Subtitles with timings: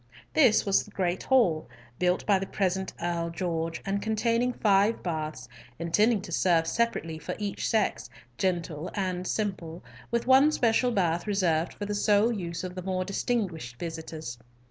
[0.33, 1.69] This was the great hall,
[1.99, 7.35] built by the present Earl George, and containing five baths, intended to serve separately for
[7.37, 12.73] each sex, gentle and simple, with one special bath reserved for the sole use of
[12.73, 14.39] the more distinguished visitors.